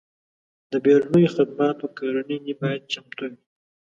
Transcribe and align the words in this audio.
د 0.71 0.73
بیړنیو 0.83 1.33
خدماتو 1.35 1.85
کړنې 1.97 2.53
باید 2.61 2.81
چمتو 2.93 3.23
وي. 3.29 3.39